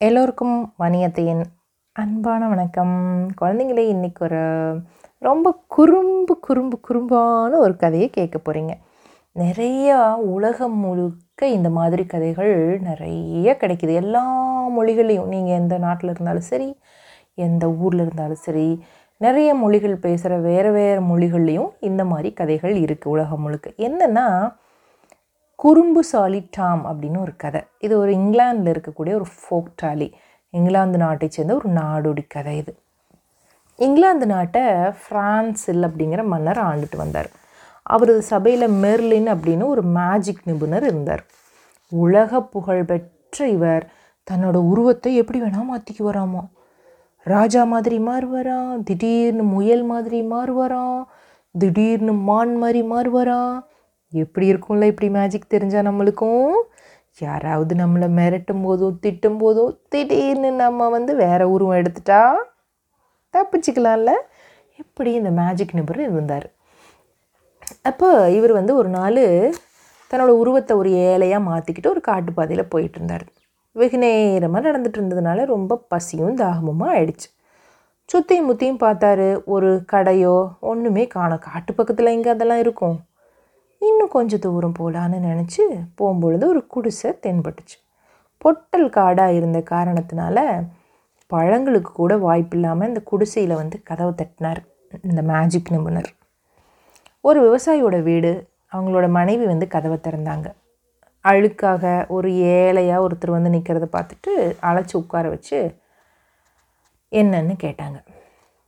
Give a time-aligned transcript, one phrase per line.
[0.00, 1.42] எல்லோருக்கும் வணியத்தையின்
[1.92, 2.94] அன்பான வணக்கம்.
[3.40, 4.40] குழந்தைங்களே இன்றைக்கி ஒரு
[5.18, 8.72] ரொம்ப குறும்பு குறும்பு குறும்பான ஒரு கதையை கேட்க போகிறீங்க
[9.36, 13.94] நிறையா உலகம் முழுக்க இந்த மாதிரி கதைகள் நிறைய கிடைக்குது.
[13.94, 14.24] எல்லா
[14.78, 16.68] மொழிகளையும் நீங்கள் எந்த நாட்டில் இருந்தாலும் சரி
[17.34, 18.82] எந்த ஊரில் இருந்தாலும் சரி
[19.20, 23.70] நிறைய மொழிகள் பேசுகிற வேறு வேறு மொழிகள்லேயும் இந்த மாதிரி கதைகள் இருக்குது உலகம் முழுக்க.
[23.78, 24.26] என்னென்னா
[25.62, 27.60] குறும்புசாலி டாம் அப்படின்னு ஒரு கதை.
[27.78, 30.14] இது ஒரு இங்கிலாந்தில் இருக்கக்கூடிய ஒரு ஃபோக் டாலி.
[30.50, 32.76] இங்கிலாந்து நாட்டை சேர்ந்த ஒரு நாடோடி கதை இது.
[33.76, 37.30] இங்கிலாந்து நாட்டை ஃப்ரான்சில் அப்படிங்கிற மன்னர் ஆண்டுட்டு வந்தார்.
[37.82, 41.24] அவரது சபையில் மெர்லின் அப்படின்னு ஒரு மேஜிக் நிபுணர் இருந்தார்.
[41.88, 43.92] உலக புகழ் பெற்ற இவர்.
[44.30, 46.44] தன்னோட உருவத்தை எப்படி வேணால் மாற்றிக்கு வராமா?
[47.18, 51.02] ராஜா மாதிரி மாறுவாராம் திடீர்னு முயல் மாதிரி மாறுவாராம்
[51.58, 53.64] திடீர்னு மான் மாதிரி மாறுவாராம்
[54.22, 56.54] எப்படி இருக்கும்ல இப்படி மேஜிக் தெரிஞ்சால் நம்மளுக்கும்?
[57.18, 62.22] யாராவது நம்மளை மிரட்டும் போதோ திட்டும் போதோ திடீர்னு நம்ம வந்து வேறு உருவம் எடுத்துட்டா
[63.34, 64.12] தப்பிச்சுக்கலாம்ல?
[64.82, 66.46] எப்படி இந்த மேஜிக் நிபுணர் இருந்தார்?
[67.82, 69.22] அப்போ இவர் வந்து ஒரு நாள்
[70.10, 73.24] தன்னோட உருவத்தை ஒரு ஏழையாக மாற்றிக்கிட்டு ஒரு காட்டுப்பாதையில் போயிட்டு இருந்தார்.
[73.76, 77.28] வெகு நேரமாக நடந்துட்டு இருந்ததுனால ரொம்ப பசியும் தாகமுமா ஆயிடுச்சு.
[78.10, 80.34] சுற்றியும் முத்தியும் பார்த்தாரு ஒரு கடையோ
[80.70, 81.44] ஒன்றுமே காணும்.
[81.48, 82.96] காட்டு பக்கத்தில் எங்கே அதெல்லாம் இருக்கும்?
[83.86, 85.62] இன்னும் கொஞ்சம் தூரம் போகலான்னு நினச்சி
[85.98, 87.76] போகும்பொழுது ஒரு குடிசை தென்பட்டுச்சு.
[88.38, 90.38] பொட்டல் காடாக இருந்த காரணத்தினால
[91.32, 94.60] பழங்களுக்கு கூட வாய்ப்பு இல்லாமல் இந்த குடிசையில் வந்து கதவை தட்டினார்
[95.02, 96.10] இந்த மேஜிக் நிபுணர்.
[97.20, 98.32] ஒரு விவசாயியோட வீடு
[98.72, 100.48] அவங்களோட மனைவி வந்து கதவை திறந்தாங்க.
[101.24, 104.32] அழுக்காக ஒரு ஏழையாக ஒருத்தர் வந்து நிற்கிறத பார்த்துட்டு
[104.68, 105.58] அழைச்சி உட்கார வச்சு
[107.12, 107.98] என்னன்னு கேட்டாங்க.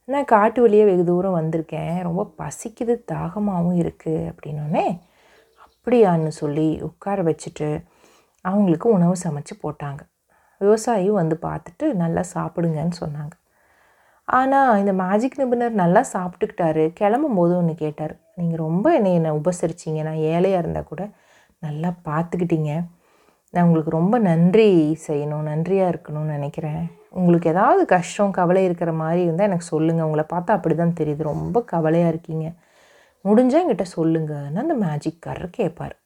[0.09, 1.95] நான் காட்டு வழியே வெகு தூரம் வந்திருக்கேன்.
[2.03, 4.85] ரொம்ப பசிக்குது தாகமாகவும் இருக்குது அப்படின்னோடனே
[5.65, 7.69] அப்படியான்னு சொல்லி உட்கார வச்சுட்டு
[8.45, 10.01] அவங்களுக்கு உணவு சமைச்சு போட்டாங்க.
[10.61, 13.35] விவசாயியும் வந்து பார்த்துட்டு நல்லா சாப்பிடுங்கன்னு சொன்னாங்க.
[14.29, 16.85] ஆனால் இந்த மேஜிக் நிபுணர் நல்லா சாப்பிட்டுக்கிட்டாரு.
[17.01, 18.15] கிளம்பும் போது ஒன்று கேட்டார்.
[18.39, 20.03] நீங்கள் ரொம்ப என்னை என்னை உபசரிச்சிங்க.
[20.09, 21.03] நான் ஏழையாக இருந்தால் கூட
[21.67, 22.73] நல்லா பார்த்துக்கிட்டீங்க.
[23.55, 24.69] நான் உங்களுக்கு ரொம்ப நன்றி
[25.09, 26.83] செய்யணும் நன்றியாக இருக்கணும்னு நினைக்கிறேன்.
[27.19, 31.23] உங்களுக்கு ஏதாவது கஷ்டம் கவலை இருக்கிற மாதிரி இருந்தால் எனக்கு சொல்லுங்கள் உங்களை பார்த்தா அப்படி தான் தெரியுது.
[31.33, 32.47] ரொம்ப கவலையாக இருக்கீங்க.
[33.25, 35.97] முடிஞ்சால் என்கிட்ட சொல்லுங்கன்னு அந்த மேஜிக்காரர் கேட்பார்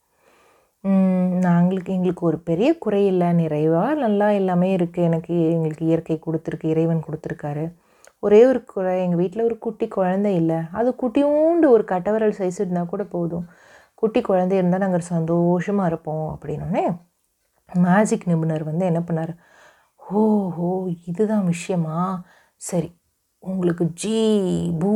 [1.47, 3.29] நாங்களுக்கு எங்களுக்கு ஒரு பெரிய குறை இல்லை.
[3.41, 7.65] நிறைவாக நல்லா எல்லாமே இருக்குது எனக்கு எங்களுக்கு இயற்கை கொடுத்துருக்கு இறைவன் கொடுத்துருக்காரு.
[8.27, 10.59] ஒரே ஒரு குறை எங்கள் வீட்டில் ஒரு குட்டி குழந்தை இல்லை.
[10.79, 13.45] அது குட்டியூண்டு ஒரு கட்டவரல் சைஸ் இருந்தால் கூட போதும்.
[14.03, 16.85] குட்டி குழந்தை இருந்தால் நாங்கள் சந்தோஷமாக இருப்போம் அப்படின்னோடனே
[17.71, 19.33] மேஜிக் நிபுணர் வந்து என்ன பண்ணார்?
[20.13, 22.23] ஓஹோ இதுதான் விஷயமா?
[22.57, 22.91] சரி
[23.39, 24.17] உங்களுக்கு ஜீ
[24.79, 24.91] பூ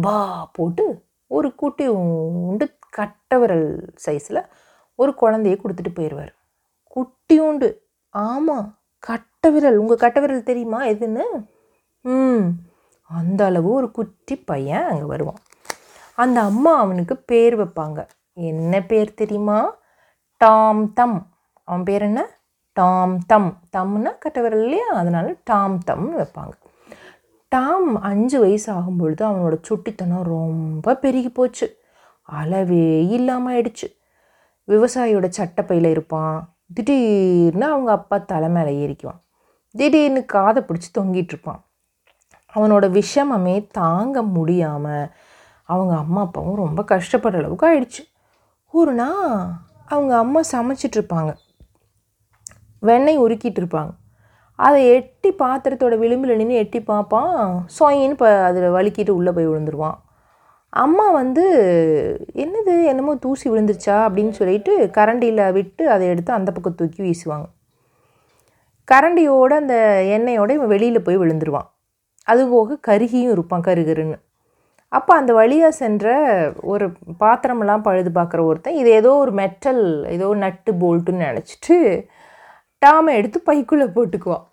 [0.00, 4.48] பா போட்டு ஒரு குட்டி உண்டு கட்டவிரல் சைஸில்
[4.94, 6.32] ஒரு குழந்தைய கொடுத்துட்டு போயிடுவார்
[6.96, 7.68] குட்டியூண்டு
[8.08, 9.76] ஆமாம் கட்டவிரல்.
[9.76, 11.24] உங்கள் கட்டவிரல் தெரியுமா எதுன்னு?
[12.00, 12.48] ம்
[13.04, 15.40] அந்த அளவு ஒரு குட்டி பையன் அங்கே வருவான்.
[16.14, 18.08] அந்த அம்மா அவனுக்கு பேர் வைப்பாங்க.
[18.34, 19.78] என்ன பேர் தெரியுமா?
[20.36, 21.32] Tom Thumb.
[21.64, 22.39] அவன் பேர் என்ன?
[22.72, 23.58] டாம் தம்.
[23.76, 24.86] தம்னா கட்டவிரல் இல்லையா?
[24.86, 26.52] அதனால டாம் தம்னு வைப்பாங்க.
[27.48, 31.78] டாம் அஞ்சு வயசு ஆகும்பொழுது அவனோட சுட்டித்தனம் ரொம்ப பெருகி போச்சு.
[32.22, 33.96] அளவே இல்லாமல் ஆயிடுச்சு.
[34.68, 36.56] விவசாயியோட சட்டப்பையில் இருப்பான்.
[36.74, 39.20] திடீர்னு அவங்க அப்பா தலை மேலே ஏறிக்குவான்.
[39.70, 41.64] திடீர்னு காதை பிடிச்சி தொங்கிட்டு இருப்பான்.
[42.54, 45.10] அவனோட விஷமமே தாங்க முடியாமல்
[45.62, 48.02] அவங்க அம்மா அப்பாவும் ரொம்ப கஷ்டப்படுற அளவுக்கு ஆயிடுச்சு.
[48.70, 49.46] ஒரு நாள்
[49.86, 51.36] அவங்க அம்மா சமைச்சிட்ருப்பாங்க
[52.82, 53.92] வெண்ணெய் உருக்கிட்டு இருப்பாங்க
[54.58, 57.34] அதை எட்டி பாத்திரத்தோட விளிம்பில் நின்று எட்டி பார்ப்பான்
[57.78, 59.98] சொயின்னு இப்போ அதில் வலிக்கிட்டு உள்ளே போய் விழுந்துருவான்.
[60.72, 61.44] அம்மா வந்து
[62.34, 63.96] என்னது என்னமோ தூசி விழுந்துருச்சா?
[64.06, 67.46] அப்படின்னு சொல்லிட்டு கரண்டியில் விட்டு அதை எடுத்து அந்த பக்கம் தூக்கி வீசுவாங்க.
[68.88, 69.76] கரண்டியோட அந்த
[70.16, 71.68] எண்ணெயோட இவன் வெளியில் போய் விழுந்துருவான்.
[72.28, 74.18] அதுபோக கருகியும் இருப்பான் கருகருன்னு
[74.92, 76.06] அப்போ அந்த வழியாக சென்ற
[76.72, 76.86] ஒரு
[77.20, 81.76] பாத்திரமெல்லாம் பழுது பார்க்குற ஒருத்தன் இது ஏதோ ஒரு மெட்டல் ஏதோ நட்டு போல்ட்டுன்னு நினச்சிட்டு
[82.82, 84.44] டாமை எடுத்து பைக்குள்ளே போட்டுக்குவான்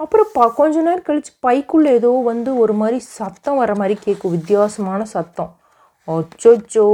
[0.00, 5.04] அப்புறம் ப கொஞ்ச நேரம் கழித்து பைக்குள்ளே ஏதோ வந்து ஒரு மாதிரி சத்தம் வர மாதிரி கேட்கும் வித்தியாசமான
[5.04, 5.52] சத்தம்.
[6.08, 6.86] அச்சோச்சோ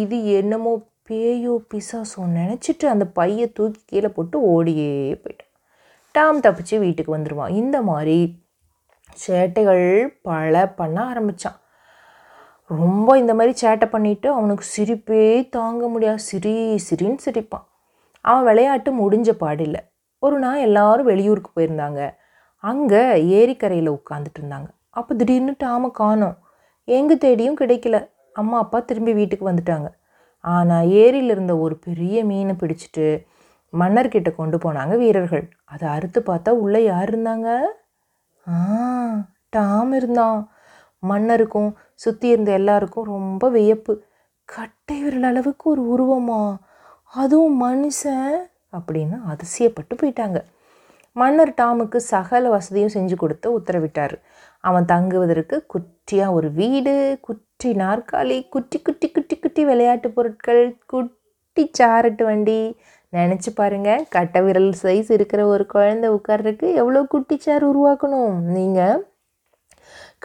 [0.00, 0.72] இது என்னமோ
[1.10, 5.52] பேயோ பிசாசோ நினச்சிட்டு அந்த பையை தூக்கி கீழே போட்டு ஓடியே போயிட்டான்
[6.14, 8.18] டாம் தப்பிச்சு வீட்டுக்கு வந்துடுவான் இந்த மாதிரி
[9.26, 9.86] சேட்டைகள்
[10.22, 11.58] பல பண்ண ஆரம்பித்தான்
[12.70, 16.18] ரொம்ப இந்த மாதிரி சேட்டை பண்ணிவிட்டு அவனுக்கு சிரிப்பே தாங்க முடியாது.
[16.18, 16.54] சிரி
[16.88, 17.66] சிரின்னு சிரிப்பான்.
[18.24, 19.80] அவன் விளையாட்டு முடிஞ்ச பாடில்லை.
[20.18, 22.00] ஒரு நாள் எல்லாரும் வெளியூருக்கு போயிருந்தாங்க.
[22.64, 23.02] அங்கே
[23.38, 24.68] ஏரிக்கரையில் உட்காந்துட்டு இருந்தாங்க.
[24.90, 26.38] அப்போ திடீர்னு டாமை காணோம்.
[26.84, 27.96] எங்கே தேடியும் கிடைக்கல.
[28.32, 29.88] அம்மா அப்பா திரும்பி வீட்டுக்கு வந்துட்டாங்க.
[30.44, 33.06] ஆனால் ஏரியில் இருந்த ஒரு பெரிய மீனை பிடிச்சிட்டு
[33.72, 35.50] மன்னர்கிட்ட கொண்டு போனாங்க வீரர்கள்.
[35.64, 37.48] அதை அறுத்து பார்த்தா உள்ளே யார் இருந்தாங்க?
[38.46, 38.58] ஆ
[39.48, 40.50] டாம் இருந்தான்.
[41.02, 44.02] மன்னருக்கும் சுற்றி இருந்த எல்லாருக்கும் ரொம்ப வியப்பு.
[44.44, 46.42] கட்டை விரல் அளவுக்கு ஒரு உருவமா?
[47.06, 48.38] அதுவும் மனுஷன்.
[48.76, 50.38] அப்படின்னு அதிசயப்பட்டு போயிட்டாங்க.
[51.16, 54.14] மன்னர் டாமுக்கு சகல வசதியும் செஞ்சு கொடுத்து உத்தரவிட்டார்.
[54.64, 56.94] அவன் தங்குவதற்கு குட்டியாக ஒரு வீடு
[57.26, 60.62] குட்டி நாற்காலி குட்டி குட்டி குட்டி குட்டி விளையாட்டு பொருட்கள்
[60.92, 62.60] குட்டி சாரட்டு வண்டி.
[63.12, 68.34] நினச்சி பாருங்க கட்டை விரல் சைஸ் இருக்கிற ஒரு குழந்தை உட்கார்றதுக்கு எவ்வளோ குட்டி சேர் உருவாக்கணும்?
[68.56, 68.98] நீங்கள்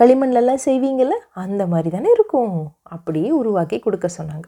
[0.01, 2.56] களிமண்லலாம் செய்வீங்கள்ல அந்த மாதிரி தானே இருக்கும்.
[2.95, 4.48] அப்படியே உருவாக்கி கொடுக்க சொன்னாங்க.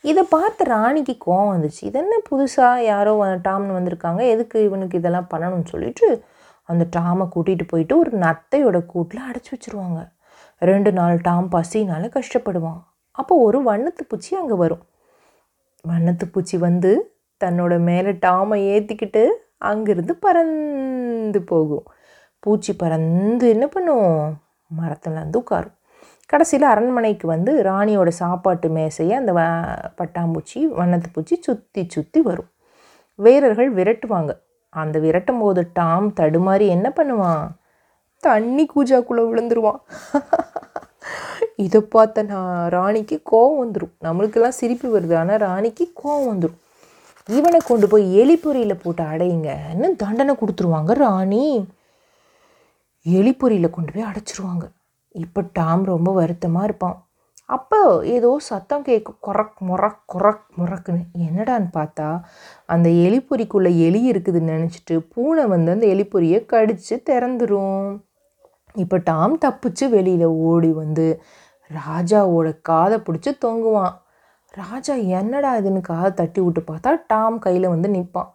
[0.00, 1.80] இதை பார்த்து ராணிக்கு கோவம் வந்துச்சு.
[1.80, 4.28] இது என்ன புதுசாக யாரோ டாம்னு வந்திருக்காங்க.
[4.28, 6.24] எதுக்கு இவனுக்கு இதெல்லாம் பண்ணணும்னு சொல்லிட்டு
[6.64, 10.00] அந்த டாமை கூட்டிகிட்டு போயிட்டு ஒரு நத்தையோட கூட்டில் அடைச்சி வச்சிருவாங்க.
[10.58, 12.80] ரெண்டு நாள் டாம் பசினால கஷ்டப்படுவான்.
[13.10, 14.84] அப்போ ஒரு வண்ணத்து பூச்சி அங்கே வரும்.
[15.88, 17.12] வண்ணத்து பூச்சி வந்து
[17.44, 19.28] தன்னோட மேலே டாமை ஏற்றிக்கிட்டு
[19.58, 21.86] அங்கிருந்து பறந்து போகும்.
[22.38, 24.38] பூச்சி பறந்து என்ன பண்ணும்?
[24.80, 25.77] மரத்துலேருந்து உட்காரும்.
[26.30, 29.42] கடைசியில் அரண்மனைக்கு வந்து ராணியோட சாப்பாட்டு மேசையை அந்த வ
[29.98, 32.50] பட்டாம்பூச்சி வண்ணத்து பூச்சி சுற்றி சுற்றி வரும்.
[33.18, 34.32] வீரர்கள் விரட்டுவாங்க.
[34.72, 37.44] அந்த விரட்டும் போது டாம் தடுமாறி என்ன பண்ணுவான்?
[38.22, 39.80] தண்ணி கூஜாக்குள்ளே விழுந்துருவான்.
[41.64, 45.14] இதை பார்த்த நான் ராணிக்கு கோவம் வந்துடும் நம்மளுக்கெல்லாம் சிரிப்பு வருது.
[45.22, 46.62] ஆனால் ராணிக்கு கோவம் வந்துடும்
[47.28, 51.44] இவனை கொண்டு போய் எலிப்பொறியில் போட்டு அடையுங்கன்னு தண்டனை கொடுத்துருவாங்க ராணி.
[53.06, 54.66] எலிப்பொறியில் கொண்டு போய் அடைச்சிருவாங்க.
[55.24, 56.96] இப்போ டாம் ரொம்ப வருத்தமாக இருப்பான்.
[57.48, 57.78] அப்போ
[58.14, 62.08] ஏதோ சத்தம் கேட்கும் குறக் முறக் குறக் முறக்குன்னு என்னடான்னு பார்த்தா
[62.74, 67.86] அந்த எலிப்பொறிக்குள்ளே எலி இருக்குதுன்னு நினச்சிட்டு பூனை வந்து அந்த எலிப்பொறியை கடித்து திறந்துரும்.
[68.74, 71.06] இப்போ டாம் தப்பிச்சு வெளியில் ஓடி வந்து
[71.70, 73.94] ராஜாவோட காதை பிடிச்சி தொங்குவான்.
[74.54, 78.30] ராஜா என்னடா இதுன்னு காதை தட்டி விட்டு பார்த்தா டாம் கையில் வந்து நிற்பான்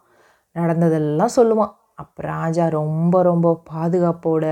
[0.56, 1.72] நடந்ததெல்லாம் சொல்லுவான்.
[2.02, 4.44] அப்போ ராஜா ரொம்ப ரொம்ப பாதுகாப்போட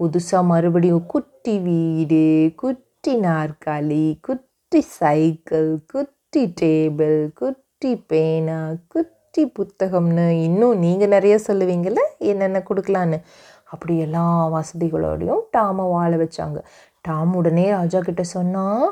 [0.00, 2.24] புதுசாக மறுபடியும் குட்டி வீடு
[2.62, 8.58] குட்டி நாற்காலி குட்டி சைக்கிள் குட்டி டேபிள் குட்டி பேனா
[8.88, 13.18] குட்டி புத்தகம்னு இன்னும் நீங்கள் நிறைய சொல்லுவீங்கள்ல என்னென்ன கொடுக்கலான்னு.
[13.64, 14.24] அப்படி எல்லா
[14.54, 16.58] வசதிகளோடையும் டாமை வாழ வச்சாங்க.
[17.02, 18.84] டாம் உடனே ராஜா கிட்ட சொன்னான்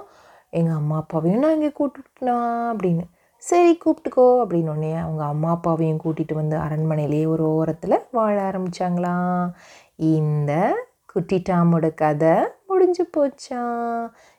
[0.50, 3.04] எங்கள் அம்மா அப்பாவையும் நான் இங்கே கூப்பிட்டுட்டேன் அப்படின்னு.
[3.42, 9.44] சரி கூப்பிட்டுக்கோ அப்படின்னு உடனே அவங்க அம்மா அப்பாவையும் கூட்டிகிட்டு வந்து அரண்மனையிலே ஒரு ஓரத்தில் வாழ ஆரம்பித்தாங்களாம்
[10.14, 10.52] இந்த
[11.12, 12.32] குட்டி டாமோட கதை
[12.66, 13.62] முடிஞ்சு போச்சா?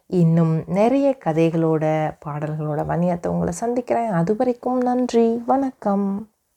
[0.05, 1.85] இன்னும் நிறைய கதைகளோட
[2.25, 4.09] பாடல்களோட வணியத்தை உங்களை சந்திக்கிறேன்.
[4.09, 5.43] அது வரைக்கும் நன்றி.
[5.45, 6.29] வணக்கம்.